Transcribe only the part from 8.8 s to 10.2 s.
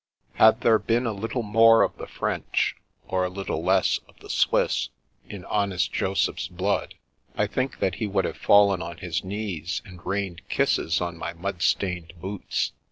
on his knees and